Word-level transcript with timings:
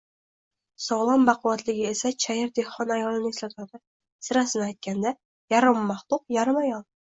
Sog`lom-baquvvatligi 0.85 1.83
esa 1.89 2.11
chayir 2.25 2.49
dehqon 2.61 2.95
ayolini 2.97 3.35
eslatadi, 3.35 3.83
sirasini 4.31 4.67
aytganda, 4.73 5.15
yarimmahluq-yarimayol 5.57 6.87